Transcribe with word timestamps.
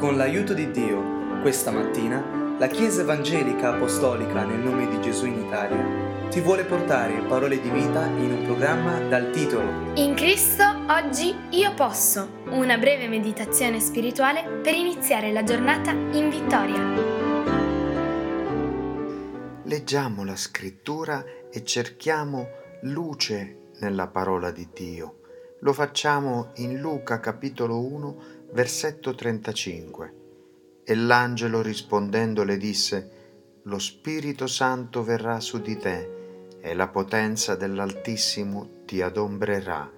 Con 0.00 0.16
l'aiuto 0.16 0.54
di 0.54 0.70
Dio, 0.70 1.42
questa 1.42 1.70
mattina, 1.70 2.56
la 2.58 2.68
Chiesa 2.68 3.02
Evangelica 3.02 3.74
Apostolica 3.74 4.44
nel 4.44 4.60
nome 4.60 4.88
di 4.88 4.98
Gesù 4.98 5.26
in 5.26 5.44
Italia 5.44 6.30
ti 6.30 6.40
vuole 6.40 6.64
portare 6.64 7.20
parole 7.28 7.60
di 7.60 7.68
vita 7.68 8.06
in 8.06 8.32
un 8.32 8.44
programma 8.46 8.98
dal 8.98 9.30
titolo 9.30 9.92
In 9.96 10.14
Cristo 10.14 10.64
oggi 10.88 11.36
io 11.50 11.74
posso, 11.74 12.44
una 12.46 12.78
breve 12.78 13.08
meditazione 13.08 13.78
spirituale 13.78 14.60
per 14.62 14.72
iniziare 14.72 15.32
la 15.32 15.44
giornata 15.44 15.90
in 15.90 16.30
vittoria. 16.30 16.80
Leggiamo 19.64 20.24
la 20.24 20.36
scrittura 20.36 21.22
e 21.52 21.62
cerchiamo 21.62 22.48
luce 22.84 23.68
nella 23.80 24.06
parola 24.06 24.50
di 24.50 24.66
Dio. 24.72 25.16
Lo 25.62 25.74
facciamo 25.74 26.52
in 26.54 26.78
Luca 26.78 27.20
capitolo 27.20 27.84
1 27.84 28.39
versetto 28.52 29.14
35. 29.14 30.14
E 30.84 30.94
l'angelo 30.94 31.62
rispondendo 31.62 32.42
le 32.42 32.56
disse, 32.56 33.10
Lo 33.64 33.78
Spirito 33.78 34.46
Santo 34.46 35.04
verrà 35.04 35.40
su 35.40 35.60
di 35.60 35.76
te 35.76 36.18
e 36.60 36.74
la 36.74 36.88
potenza 36.88 37.54
dell'Altissimo 37.54 38.82
ti 38.84 39.00
adombrerà. 39.00 39.90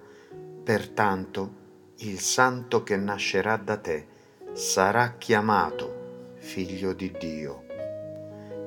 Pertanto 0.63 1.61
il 1.97 2.19
santo 2.19 2.83
che 2.83 2.95
nascerà 2.95 3.57
da 3.57 3.77
te 3.77 4.07
sarà 4.53 5.15
chiamato 5.17 6.35
figlio 6.37 6.93
di 6.93 7.11
Dio. 7.17 7.63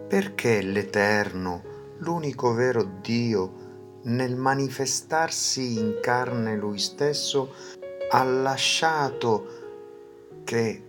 Perché 0.09 0.63
l'Eterno, 0.63 1.63
l'unico 1.99 2.53
vero 2.53 2.83
Dio, 3.01 3.65
nel 4.05 4.37
manifestarsi 4.37 5.79
in 5.79 5.99
carne 6.01 6.57
lui 6.57 6.79
stesso, 6.79 7.53
ha 8.11 8.23
lasciato 8.23 9.56
che 10.47 10.81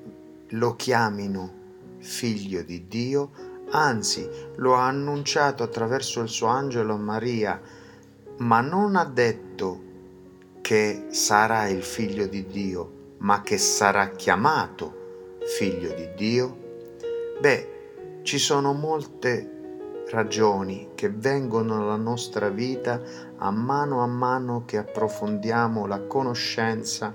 lo 0.49 0.75
chiamino 0.75 1.51
figlio 1.97 2.61
di 2.61 2.87
Dio, 2.87 3.31
anzi 3.71 4.29
lo 4.57 4.75
ha 4.75 4.85
annunciato 4.85 5.63
attraverso 5.63 6.21
il 6.21 6.29
suo 6.29 6.45
angelo 6.45 6.93
a 6.93 6.97
Maria, 6.97 7.59
ma 8.37 8.61
non 8.61 8.95
ha 8.95 9.03
detto 9.03 9.81
che 10.61 11.07
sarà 11.09 11.67
il 11.69 11.81
figlio 11.81 12.27
di 12.27 12.45
Dio, 12.45 13.15
ma 13.17 13.41
che 13.41 13.57
sarà 13.57 14.11
chiamato 14.11 15.37
figlio 15.39 15.91
di 15.95 16.07
Dio? 16.15 16.57
Beh, 17.41 18.19
ci 18.21 18.37
sono 18.37 18.73
molte 18.73 20.03
ragioni 20.11 20.89
che 20.93 21.09
vengono 21.09 21.81
alla 21.81 21.95
nostra 21.95 22.49
vita 22.49 23.01
a 23.37 23.49
mano 23.49 24.03
a 24.03 24.07
mano 24.07 24.65
che 24.65 24.77
approfondiamo 24.77 25.87
la 25.87 26.01
conoscenza 26.01 27.13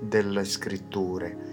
delle 0.00 0.44
scritture 0.44 1.51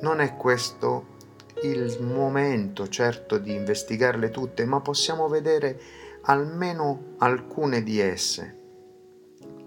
non 0.00 0.20
è 0.20 0.36
questo 0.36 1.16
il 1.62 2.00
momento 2.02 2.88
certo 2.88 3.38
di 3.38 3.54
investigarle 3.54 4.30
tutte, 4.30 4.64
ma 4.64 4.80
possiamo 4.80 5.28
vedere 5.28 5.80
almeno 6.22 7.14
alcune 7.18 7.82
di 7.82 7.98
esse. 7.98 8.56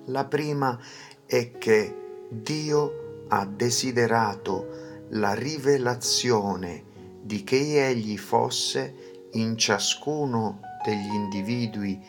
La 0.05 0.25
prima 0.25 0.79
è 1.25 1.57
che 1.57 2.25
Dio 2.29 3.25
ha 3.27 3.45
desiderato 3.45 5.05
la 5.09 5.33
rivelazione 5.33 6.85
di 7.21 7.43
che 7.43 7.87
Egli 7.87 8.17
fosse 8.17 9.27
in 9.31 9.57
ciascuno 9.57 10.61
degli 10.83 11.13
individui 11.13 11.99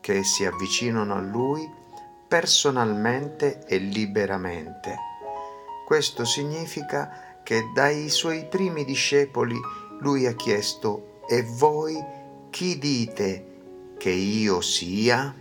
che 0.00 0.24
si 0.24 0.44
avvicinano 0.44 1.14
a 1.14 1.20
Lui 1.20 1.68
personalmente 2.26 3.64
e 3.66 3.78
liberamente. 3.78 4.96
Questo 5.86 6.24
significa 6.24 7.31
che 7.42 7.70
dai 7.74 8.08
suoi 8.08 8.46
primi 8.46 8.84
discepoli 8.84 9.58
lui 10.00 10.26
ha 10.26 10.34
chiesto, 10.34 11.20
e 11.28 11.42
voi 11.42 11.96
chi 12.50 12.78
dite 12.78 13.46
che 13.98 14.10
io 14.10 14.60
sia? 14.60 15.34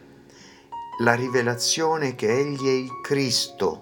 La 0.99 1.13
rivelazione 1.13 2.15
che 2.15 2.31
egli 2.31 2.67
è 2.67 2.71
il 2.71 3.01
Cristo, 3.01 3.81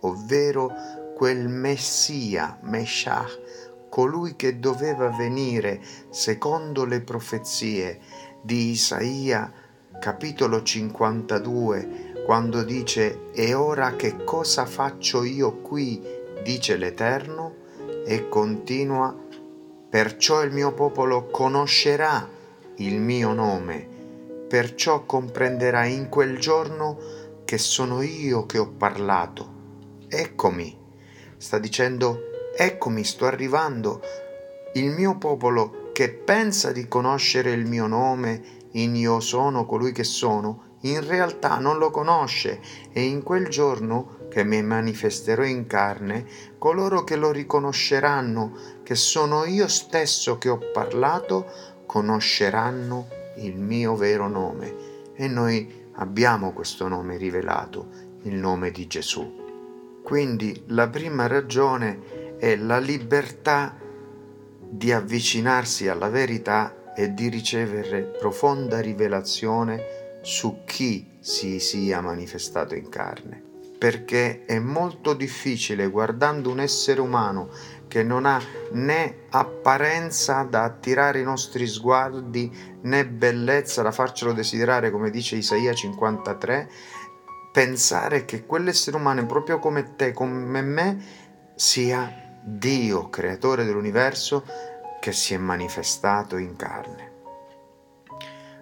ovvero 0.00 0.70
quel 1.16 1.48
Messia, 1.48 2.58
Meshach, 2.62 3.88
colui 3.88 4.36
che 4.36 4.58
doveva 4.58 5.10
venire 5.10 5.80
secondo 6.10 6.84
le 6.84 7.00
profezie 7.00 8.00
di 8.42 8.70
Isaia 8.70 9.52
capitolo 10.02 10.64
52, 10.64 12.24
quando 12.26 12.64
dice 12.64 13.30
E 13.32 13.54
ora 13.54 13.94
che 13.94 14.24
cosa 14.24 14.66
faccio 14.66 15.22
io 15.22 15.60
qui, 15.60 16.02
dice 16.42 16.76
l'Eterno? 16.76 17.60
e 18.04 18.28
continua, 18.28 19.14
perciò 19.88 20.42
il 20.42 20.52
mio 20.52 20.72
popolo 20.72 21.26
conoscerà 21.26 22.28
il 22.76 23.00
mio 23.00 23.32
nome, 23.32 23.86
perciò 24.48 25.04
comprenderà 25.04 25.84
in 25.84 26.08
quel 26.08 26.38
giorno 26.38 26.98
che 27.44 27.58
sono 27.58 28.02
io 28.02 28.46
che 28.46 28.58
ho 28.58 28.68
parlato. 28.68 29.60
Eccomi, 30.08 30.76
sta 31.36 31.58
dicendo, 31.58 32.50
eccomi, 32.56 33.04
sto 33.04 33.26
arrivando, 33.26 34.00
il 34.74 34.90
mio 34.90 35.16
popolo 35.18 35.90
che 35.92 36.10
pensa 36.10 36.72
di 36.72 36.88
conoscere 36.88 37.52
il 37.52 37.66
mio 37.66 37.86
nome 37.86 38.60
in 38.72 38.96
io 38.96 39.20
sono 39.20 39.66
colui 39.66 39.92
che 39.92 40.04
sono, 40.04 40.70
in 40.80 41.06
realtà 41.06 41.58
non 41.58 41.78
lo 41.78 41.90
conosce 41.90 42.60
e 42.92 43.02
in 43.02 43.22
quel 43.22 43.48
giorno 43.48 44.21
che 44.32 44.44
mi 44.44 44.62
manifesterò 44.62 45.44
in 45.44 45.66
carne, 45.66 46.24
coloro 46.56 47.04
che 47.04 47.16
lo 47.16 47.30
riconosceranno 47.30 48.80
che 48.82 48.94
sono 48.94 49.44
io 49.44 49.68
stesso 49.68 50.38
che 50.38 50.48
ho 50.48 50.58
parlato, 50.72 51.44
conosceranno 51.84 53.08
il 53.36 53.58
mio 53.58 53.94
vero 53.94 54.28
nome. 54.28 54.74
E 55.14 55.28
noi 55.28 55.90
abbiamo 55.96 56.54
questo 56.54 56.88
nome 56.88 57.18
rivelato, 57.18 57.88
il 58.22 58.32
nome 58.32 58.70
di 58.70 58.86
Gesù. 58.86 60.00
Quindi 60.02 60.64
la 60.68 60.88
prima 60.88 61.26
ragione 61.26 62.38
è 62.38 62.56
la 62.56 62.78
libertà 62.78 63.76
di 64.66 64.92
avvicinarsi 64.92 65.88
alla 65.88 66.08
verità 66.08 66.94
e 66.96 67.12
di 67.12 67.28
ricevere 67.28 68.04
profonda 68.18 68.80
rivelazione 68.80 70.20
su 70.22 70.62
chi 70.64 71.18
si 71.20 71.60
sia 71.60 72.00
manifestato 72.00 72.74
in 72.74 72.88
carne 72.88 73.50
perché 73.82 74.44
è 74.44 74.60
molto 74.60 75.12
difficile 75.12 75.88
guardando 75.88 76.50
un 76.50 76.60
essere 76.60 77.00
umano 77.00 77.48
che 77.88 78.04
non 78.04 78.26
ha 78.26 78.40
né 78.74 79.24
apparenza 79.30 80.44
da 80.44 80.62
attirare 80.62 81.18
i 81.18 81.24
nostri 81.24 81.66
sguardi 81.66 82.78
né 82.82 83.04
bellezza 83.04 83.82
da 83.82 83.90
farcelo 83.90 84.32
desiderare, 84.32 84.92
come 84.92 85.10
dice 85.10 85.34
Isaia 85.34 85.74
53, 85.74 86.70
pensare 87.50 88.24
che 88.24 88.46
quell'essere 88.46 88.96
umano, 88.96 89.26
proprio 89.26 89.58
come 89.58 89.96
te, 89.96 90.12
come 90.12 90.62
me, 90.62 91.04
sia 91.56 92.38
Dio, 92.40 93.08
creatore 93.08 93.64
dell'universo, 93.64 94.44
che 95.00 95.10
si 95.10 95.34
è 95.34 95.38
manifestato 95.38 96.36
in 96.36 96.54
carne. 96.54 97.12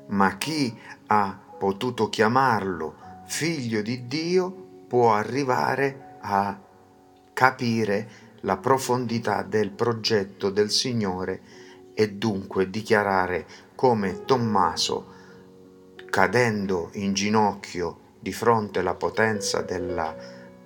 Ma 0.06 0.38
chi 0.38 0.74
ha 1.08 1.38
potuto 1.58 2.08
chiamarlo 2.08 3.22
figlio 3.26 3.82
di 3.82 4.06
Dio 4.06 4.68
può 4.90 5.14
arrivare 5.14 6.16
a 6.22 6.60
capire 7.32 8.10
la 8.40 8.56
profondità 8.56 9.44
del 9.44 9.70
progetto 9.70 10.50
del 10.50 10.68
Signore 10.68 11.40
e 11.94 12.10
dunque 12.10 12.68
dichiarare 12.68 13.46
come 13.76 14.24
Tommaso, 14.24 15.06
cadendo 16.06 16.90
in 16.94 17.12
ginocchio 17.12 18.16
di 18.18 18.32
fronte 18.32 18.80
alla 18.80 18.96
potenza 18.96 19.60
della 19.60 20.12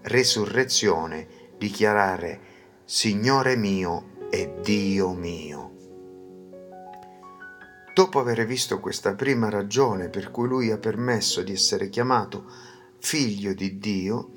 resurrezione, 0.01 1.29
dichiarare 1.59 2.41
Signore 2.87 3.57
mio 3.57 4.13
e 4.31 4.55
Dio 4.63 5.13
mio. 5.13 5.73
Dopo 7.93 8.19
aver 8.19 8.47
visto 8.47 8.81
questa 8.81 9.13
prima 9.13 9.51
ragione 9.51 10.09
per 10.09 10.31
cui 10.31 10.49
lui 10.49 10.71
ha 10.71 10.79
permesso 10.79 11.43
di 11.43 11.53
essere 11.53 11.91
chiamato 11.91 12.73
figlio 13.05 13.53
di 13.53 13.77
Dio, 13.77 14.31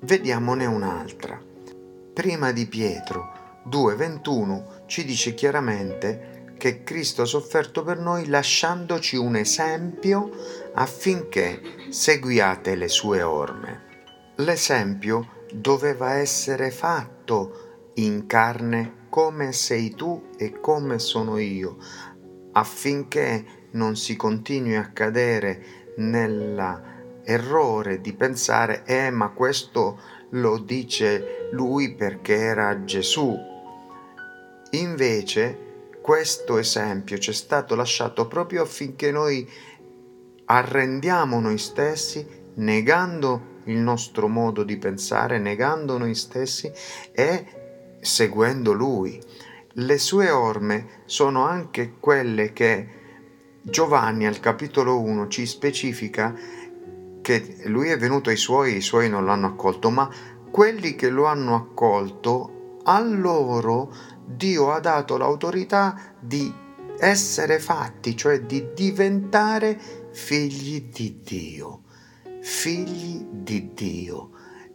vediamone 0.00 0.66
un'altra. 0.66 1.42
Prima 2.12 2.52
di 2.52 2.66
Pietro 2.66 3.62
2:21 3.64 4.82
ci 4.84 5.06
dice 5.06 5.32
chiaramente 5.32 6.52
che 6.58 6.82
Cristo 6.82 7.22
ha 7.22 7.24
sofferto 7.24 7.82
per 7.82 7.98
noi 7.98 8.26
lasciandoci 8.26 9.16
un 9.16 9.36
esempio 9.36 10.30
affinché 10.74 11.62
seguiate 11.88 12.74
le 12.74 12.88
sue 12.88 13.22
orme. 13.22 13.84
L'esempio 14.36 15.46
doveva 15.54 16.12
essere 16.12 16.70
fatto 16.70 17.92
in 17.94 18.26
carne 18.26 19.06
come 19.08 19.52
sei 19.52 19.94
tu 19.94 20.28
e 20.36 20.60
come 20.60 20.98
sono 20.98 21.38
io, 21.38 21.78
affinché 22.52 23.68
non 23.70 23.96
si 23.96 24.14
continui 24.14 24.76
a 24.76 24.90
cadere 24.90 25.94
nella 25.96 26.89
errore 27.30 28.00
di 28.00 28.12
pensare, 28.12 28.82
eh 28.84 29.10
ma 29.10 29.28
questo 29.28 30.00
lo 30.30 30.58
dice 30.58 31.48
lui 31.52 31.94
perché 31.94 32.34
era 32.34 32.84
Gesù. 32.84 33.36
Invece 34.70 35.68
questo 36.00 36.58
esempio 36.58 37.18
ci 37.18 37.30
è 37.30 37.34
stato 37.34 37.74
lasciato 37.74 38.26
proprio 38.26 38.62
affinché 38.62 39.10
noi 39.10 39.48
arrendiamo 40.46 41.40
noi 41.40 41.58
stessi, 41.58 42.26
negando 42.54 43.58
il 43.64 43.76
nostro 43.76 44.26
modo 44.26 44.64
di 44.64 44.76
pensare, 44.76 45.38
negando 45.38 45.98
noi 45.98 46.14
stessi 46.14 46.70
e 47.12 47.46
seguendo 48.00 48.72
Lui. 48.72 49.20
Le 49.74 49.98
sue 49.98 50.30
orme 50.30 51.02
sono 51.04 51.44
anche 51.46 51.94
quelle 52.00 52.52
che 52.52 52.98
Giovanni 53.62 54.26
al 54.26 54.40
capitolo 54.40 55.00
1 55.00 55.28
ci 55.28 55.46
specifica 55.46 56.34
che 57.22 57.56
lui 57.64 57.88
è 57.88 57.98
venuto 57.98 58.30
ai 58.30 58.36
suoi, 58.36 58.76
i 58.76 58.80
suoi 58.80 59.08
non 59.08 59.24
l'hanno 59.24 59.46
accolto, 59.48 59.90
ma 59.90 60.08
quelli 60.50 60.94
che 60.94 61.08
lo 61.10 61.26
hanno 61.26 61.54
accolto, 61.54 62.78
a 62.84 63.00
loro 63.00 63.92
Dio 64.24 64.72
ha 64.72 64.80
dato 64.80 65.16
l'autorità 65.16 66.14
di 66.18 66.52
essere 66.98 67.58
fatti, 67.58 68.16
cioè 68.16 68.42
di 68.42 68.68
diventare 68.74 69.78
figli 70.12 70.88
di 70.92 71.20
Dio. 71.22 71.82
Figli 72.40 73.26
di 73.30 73.72
Dio. 73.74 74.30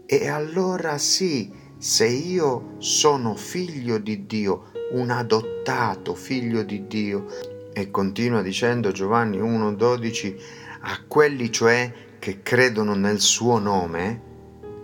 E 0.06 0.28
allora 0.28 0.98
sì, 0.98 1.52
se 1.78 2.06
io 2.06 2.76
sono 2.78 3.36
figlio 3.36 3.98
di 3.98 4.26
Dio, 4.26 4.72
un 4.92 5.10
adottato 5.10 6.14
figlio 6.16 6.64
di 6.64 6.88
Dio, 6.88 7.26
e 7.74 7.92
continua 7.92 8.42
dicendo 8.42 8.92
Giovanni 8.92 9.40
1,12, 9.40 10.36
a 10.82 11.04
quelli 11.08 11.52
cioè 11.52 12.05
che 12.26 12.42
credono 12.42 12.96
nel 12.96 13.20
suo 13.20 13.60
nome, 13.60 14.22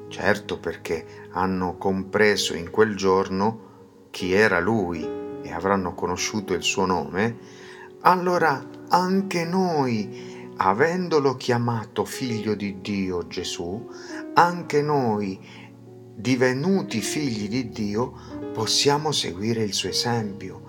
certo 0.09 0.59
perché 0.59 1.27
hanno 1.31 1.75
compreso 1.75 2.53
in 2.53 2.69
quel 2.69 2.95
giorno 2.95 4.09
chi 4.11 4.31
era 4.31 4.59
lui 4.59 5.03
e 5.41 5.51
avranno 5.51 5.95
conosciuto 5.95 6.53
il 6.53 6.61
suo 6.61 6.85
nome, 6.85 7.38
allora 8.01 8.63
anche 8.89 9.43
noi, 9.43 10.53
avendolo 10.57 11.35
chiamato 11.35 12.05
figlio 12.05 12.53
di 12.53 12.79
Dio 12.79 13.25
Gesù, 13.25 13.89
anche 14.35 14.83
noi, 14.83 15.39
divenuti 16.13 17.01
figli 17.01 17.49
di 17.49 17.69
Dio, 17.69 18.13
possiamo 18.53 19.11
seguire 19.11 19.63
il 19.63 19.73
suo 19.73 19.89
esempio. 19.89 20.61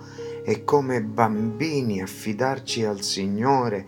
E 0.43 0.63
come 0.63 1.03
bambini 1.03 2.01
affidarci 2.01 2.83
al 2.83 3.03
Signore 3.03 3.85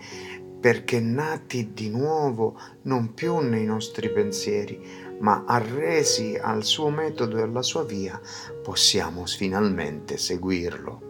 perché 0.65 0.99
nati 0.99 1.73
di 1.75 1.89
nuovo 1.89 2.59
non 2.85 3.13
più 3.13 3.37
nei 3.37 3.65
nostri 3.65 4.09
pensieri, 4.09 4.83
ma 5.19 5.43
arresi 5.45 6.39
al 6.41 6.63
suo 6.63 6.89
metodo 6.89 7.37
e 7.37 7.43
alla 7.43 7.61
sua 7.61 7.83
via, 7.83 8.19
possiamo 8.63 9.27
finalmente 9.27 10.17
seguirlo. 10.17 11.01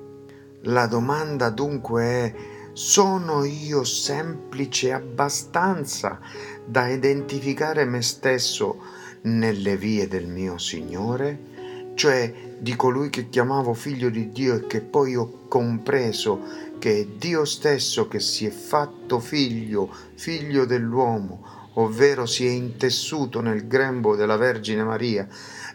La 0.63 0.87
domanda 0.87 1.49
dunque 1.51 2.03
è, 2.03 2.35
sono 2.73 3.45
io 3.45 3.85
semplice 3.85 4.91
abbastanza 4.91 6.19
da 6.65 6.89
identificare 6.89 7.85
me 7.85 8.01
stesso 8.01 8.81
nelle 9.21 9.77
vie 9.77 10.09
del 10.09 10.27
mio 10.27 10.57
Signore? 10.57 11.54
Cioè 11.95 12.57
di 12.59 12.75
colui 12.75 13.09
che 13.09 13.29
chiamavo 13.29 13.73
figlio 13.73 14.09
di 14.09 14.31
Dio 14.31 14.55
e 14.55 14.67
che 14.67 14.81
poi 14.81 15.15
ho 15.15 15.47
compreso 15.47 16.39
che 16.77 16.99
è 16.99 17.05
Dio 17.05 17.45
stesso 17.45 18.07
che 18.07 18.19
si 18.19 18.45
è 18.45 18.49
fatto 18.49 19.19
figlio, 19.19 19.89
figlio 20.15 20.65
dell'uomo, 20.65 21.69
ovvero 21.75 22.25
si 22.25 22.45
è 22.45 22.49
intessuto 22.49 23.41
nel 23.41 23.67
grembo 23.67 24.15
della 24.15 24.35
Vergine 24.35 24.83
Maria 24.83 25.27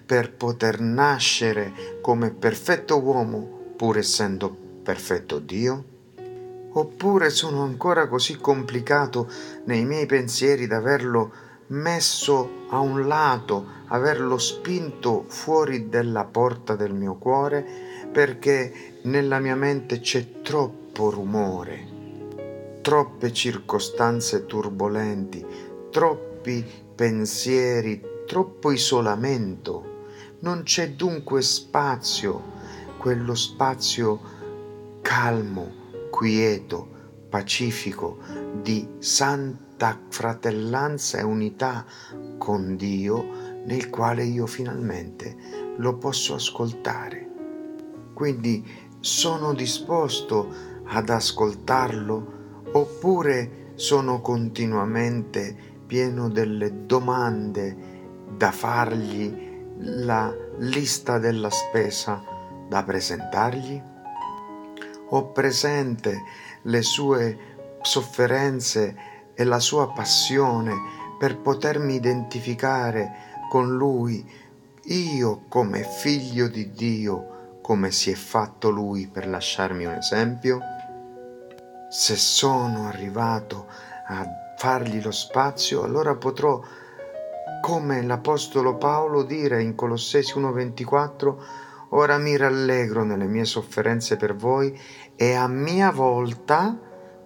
per 0.04 0.32
poter 0.32 0.80
nascere 0.80 1.98
come 2.00 2.30
perfetto 2.30 3.00
uomo 3.00 3.72
pur 3.76 3.98
essendo 3.98 4.54
perfetto 4.82 5.38
Dio? 5.38 5.84
Oppure 6.72 7.30
sono 7.30 7.62
ancora 7.62 8.06
così 8.06 8.36
complicato 8.36 9.28
nei 9.64 9.84
miei 9.84 10.06
pensieri 10.06 10.66
da 10.66 10.76
averlo 10.76 11.32
messo 11.70 12.66
a 12.70 12.80
un 12.80 13.06
lato, 13.06 13.78
averlo 13.86 14.38
spinto 14.38 15.24
fuori 15.28 15.88
della 15.88 16.24
porta 16.24 16.76
del 16.76 16.94
mio 16.94 17.16
cuore, 17.16 17.64
perché 18.10 19.00
nella 19.02 19.38
mia 19.38 19.56
mente 19.56 20.00
c'è 20.00 20.40
troppo 20.42 21.10
rumore, 21.10 22.78
troppe 22.80 23.32
circostanze 23.32 24.46
turbolenti, 24.46 25.44
troppi 25.90 26.64
pensieri, 26.94 28.02
troppo 28.26 28.70
isolamento. 28.70 29.98
Non 30.40 30.62
c'è 30.62 30.92
dunque 30.92 31.42
spazio, 31.42 32.42
quello 32.98 33.34
spazio 33.34 34.20
calmo, 35.02 35.72
quieto, 36.10 36.88
pacifico, 37.28 38.18
di 38.60 38.96
santa 39.80 39.98
fratellanza 40.10 41.18
e 41.18 41.22
unità 41.22 41.86
con 42.36 42.76
Dio 42.76 43.62
nel 43.64 43.88
quale 43.88 44.24
io 44.24 44.46
finalmente 44.46 45.34
lo 45.78 45.96
posso 45.96 46.34
ascoltare. 46.34 47.28
Quindi 48.12 48.62
sono 49.00 49.54
disposto 49.54 50.52
ad 50.84 51.08
ascoltarlo 51.08 52.32
oppure 52.72 53.72
sono 53.74 54.20
continuamente 54.20 55.56
pieno 55.86 56.28
delle 56.28 56.84
domande 56.84 57.74
da 58.36 58.52
fargli, 58.52 59.48
la 59.78 60.30
lista 60.58 61.18
della 61.18 61.48
spesa 61.48 62.22
da 62.68 62.82
presentargli? 62.82 63.82
Ho 65.12 65.32
presente 65.32 66.18
le 66.64 66.82
sue 66.82 67.38
sofferenze 67.80 69.09
e 69.40 69.44
la 69.44 69.58
sua 69.58 69.90
passione 69.90 70.74
per 71.18 71.38
potermi 71.38 71.94
identificare 71.94 73.10
con 73.48 73.74
lui, 73.74 74.22
io 74.82 75.44
come 75.48 75.82
figlio 75.82 76.46
di 76.46 76.72
Dio, 76.72 77.58
come 77.62 77.90
si 77.90 78.10
è 78.10 78.14
fatto 78.14 78.68
lui 78.68 79.08
per 79.08 79.26
lasciarmi 79.26 79.86
un 79.86 79.94
esempio? 79.94 80.60
Se 81.88 82.16
sono 82.16 82.86
arrivato 82.86 83.66
a 84.08 84.26
fargli 84.58 85.02
lo 85.02 85.10
spazio, 85.10 85.84
allora 85.84 86.14
potrò, 86.16 86.60
come 87.62 88.02
l'Apostolo 88.02 88.76
Paolo, 88.76 89.22
dire 89.22 89.62
in 89.62 89.74
Colossesi 89.74 90.38
1:24, 90.38 91.36
ora 91.90 92.18
mi 92.18 92.36
rallegro 92.36 93.04
nelle 93.04 93.26
mie 93.26 93.46
sofferenze 93.46 94.18
per 94.18 94.36
voi 94.36 94.78
e 95.16 95.32
a 95.32 95.48
mia 95.48 95.90
volta 95.90 96.78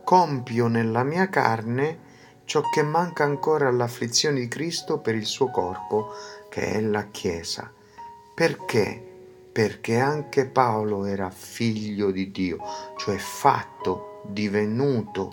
compio 0.05 0.69
nella 0.69 1.03
mia 1.03 1.29
carne 1.29 2.04
ciò 2.45 2.63
che 2.71 2.83
manca 2.83 3.25
ancora 3.25 3.69
all'afflizione 3.69 4.41
di 4.41 4.49
Cristo 4.49 4.99
per 4.99 5.15
il 5.15 5.27
suo 5.27 5.51
corpo, 5.51 6.11
che 6.49 6.73
è 6.73 6.81
la 6.81 7.07
Chiesa. 7.11 7.73
Perché? 8.35 9.03
Perché 9.53 9.99
anche 9.99 10.47
Paolo 10.47 11.05
era 11.05 11.31
figlio 11.31 12.11
di 12.11 12.31
Dio, 12.31 12.59
cioè 12.97 13.17
fatto, 13.17 14.23
divenuto, 14.27 15.31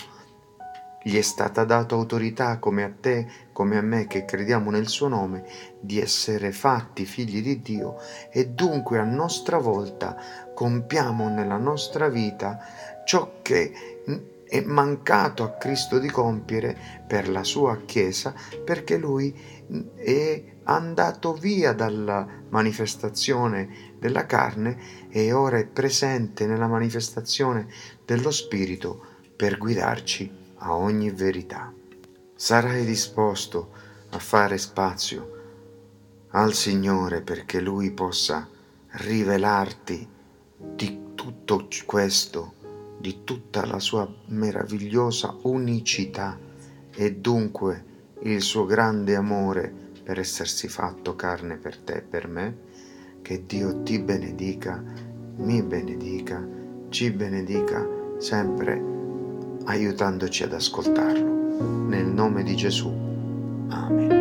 gli 1.03 1.17
è 1.17 1.21
stata 1.21 1.63
data 1.63 1.95
autorità 1.95 2.59
come 2.59 2.83
a 2.83 2.91
te, 2.91 3.27
come 3.51 3.77
a 3.77 3.81
me 3.81 4.05
che 4.05 4.23
crediamo 4.23 4.69
nel 4.69 4.87
suo 4.87 5.07
nome, 5.07 5.45
di 5.79 5.99
essere 5.99 6.51
fatti 6.51 7.05
figli 7.05 7.41
di 7.41 7.61
Dio 7.61 7.97
e 8.29 8.49
dunque 8.49 8.99
a 8.99 9.03
nostra 9.03 9.57
volta 9.57 10.15
compiamo 10.53 11.27
nella 11.29 11.57
nostra 11.57 12.07
vita 12.07 12.59
ciò 13.03 13.39
che 13.41 14.03
è 14.51 14.59
mancato 14.65 15.43
a 15.43 15.51
Cristo 15.51 15.97
di 15.97 16.09
compiere 16.09 16.77
per 17.07 17.29
la 17.29 17.41
sua 17.41 17.83
Chiesa 17.85 18.33
perché 18.65 18.97
lui 18.97 19.33
è 19.95 20.43
andato 20.63 21.31
via 21.31 21.71
dalla 21.71 22.27
manifestazione 22.49 23.95
della 23.97 24.25
carne 24.25 25.07
e 25.07 25.31
ora 25.31 25.57
è 25.57 25.65
presente 25.65 26.45
nella 26.47 26.67
manifestazione 26.67 27.67
dello 28.03 28.29
Spirito 28.29 29.05
per 29.37 29.57
guidarci 29.57 30.29
a 30.57 30.75
ogni 30.75 31.11
verità. 31.11 31.71
Sarai 32.35 32.83
disposto 32.83 33.71
a 34.09 34.19
fare 34.19 34.57
spazio 34.57 35.39
al 36.31 36.53
Signore 36.53 37.21
perché 37.21 37.61
Lui 37.61 37.91
possa 37.91 38.49
rivelarti 38.89 40.05
di 40.57 40.99
tutto 41.15 41.69
questo, 41.85 42.55
di 43.01 43.23
tutta 43.25 43.65
la 43.65 43.79
sua 43.79 44.07
meravigliosa 44.27 45.35
unicità 45.41 46.39
e 46.93 47.15
dunque 47.15 47.85
il 48.21 48.41
suo 48.41 48.65
grande 48.65 49.15
amore 49.15 49.73
per 50.03 50.19
essersi 50.19 50.67
fatto 50.67 51.15
carne 51.15 51.57
per 51.57 51.77
te 51.77 51.95
e 51.95 52.01
per 52.01 52.27
me. 52.27 52.57
Che 53.21 53.45
Dio 53.45 53.81
ti 53.83 53.99
benedica, 53.99 54.81
mi 55.37 55.61
benedica, 55.61 56.47
ci 56.89 57.11
benedica 57.11 57.87
sempre 58.17 58.81
aiutandoci 59.65 60.43
ad 60.43 60.53
ascoltarlo. 60.53 61.87
Nel 61.87 62.05
nome 62.05 62.43
di 62.43 62.55
Gesù. 62.55 62.87
Amen. 63.69 64.20